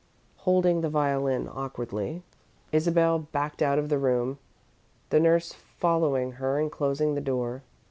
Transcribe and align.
Holding 0.37 0.81
the 0.81 0.89
violin 0.89 1.47
awkwardly, 1.47 2.23
Isabel 2.71 3.19
backed 3.19 3.61
out 3.61 3.77
of 3.77 3.89
the 3.89 3.99
room, 3.99 4.39
the 5.11 5.19
nurse 5.19 5.53
following 5.53 6.31
her 6.41 6.57
and 6.59 6.71
closing 6.71 7.13
the 7.13 7.21
door. 7.21 7.61